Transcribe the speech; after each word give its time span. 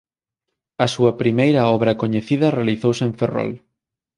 A 0.85 0.87
súa 0.93 1.11
primeira 1.21 1.61
obra 1.77 1.97
coñecida 2.01 2.53
realizouse 2.57 3.03
en 3.07 3.13
Ferrol. 3.19 3.51